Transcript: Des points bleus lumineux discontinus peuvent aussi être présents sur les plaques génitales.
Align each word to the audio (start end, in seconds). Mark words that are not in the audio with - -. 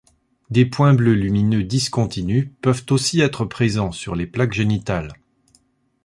Des 0.49 0.65
points 0.65 0.95
bleus 0.95 1.13
lumineux 1.13 1.63
discontinus 1.63 2.49
peuvent 2.63 2.87
aussi 2.89 3.19
être 3.21 3.45
présents 3.45 3.91
sur 3.91 4.15
les 4.15 4.25
plaques 4.25 4.53
génitales. 4.53 5.13